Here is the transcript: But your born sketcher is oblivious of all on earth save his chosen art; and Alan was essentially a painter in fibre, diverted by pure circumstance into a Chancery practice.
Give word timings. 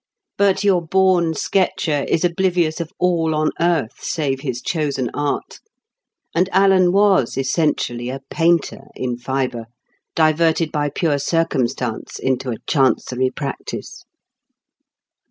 But 0.35 0.63
your 0.63 0.81
born 0.81 1.35
sketcher 1.35 2.05
is 2.09 2.25
oblivious 2.25 2.79
of 2.81 2.91
all 2.97 3.35
on 3.35 3.51
earth 3.59 4.03
save 4.03 4.39
his 4.39 4.59
chosen 4.59 5.11
art; 5.13 5.59
and 6.33 6.49
Alan 6.51 6.91
was 6.91 7.37
essentially 7.37 8.09
a 8.09 8.21
painter 8.31 8.85
in 8.95 9.15
fibre, 9.15 9.65
diverted 10.15 10.71
by 10.71 10.89
pure 10.89 11.19
circumstance 11.19 12.17
into 12.17 12.49
a 12.49 12.57
Chancery 12.67 13.29
practice. 13.29 14.03